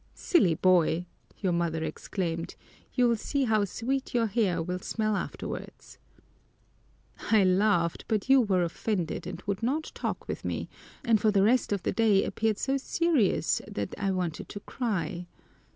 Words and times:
'Silly 0.15 0.55
boy,' 0.55 1.05
your 1.41 1.51
mother 1.53 1.83
exclaimed, 1.83 2.55
'you'll 2.95 3.15
see 3.15 3.43
how 3.43 3.63
sweet 3.63 4.15
your 4.15 4.25
hair 4.25 4.59
will 4.59 4.79
smell 4.79 5.15
afterwards.' 5.15 5.99
I 7.29 7.43
laughed, 7.43 8.05
but 8.07 8.27
you 8.27 8.41
were 8.41 8.63
offended 8.63 9.27
and 9.27 9.43
would 9.45 9.61
not 9.61 9.91
talk 9.93 10.27
with 10.27 10.43
me, 10.43 10.69
and 11.05 11.21
for 11.21 11.29
the 11.29 11.43
rest 11.43 11.71
of 11.71 11.83
the 11.83 11.91
day 11.91 12.23
appeared 12.23 12.57
so 12.57 12.77
serious 12.77 13.61
that 13.67 13.91
then 13.91 14.03
I 14.03 14.09
wanted 14.09 14.49
to 14.49 14.59
cry. 14.61 15.27